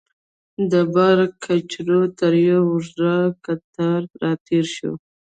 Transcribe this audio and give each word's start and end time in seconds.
د 0.71 0.73
بار 0.93 1.17
کچرو 1.43 2.01
تر 2.19 2.33
یوه 2.49 2.61
اوږد 2.67 2.99
قطار 3.45 4.01
راتېر 4.23 4.65
شوو. 4.75 4.93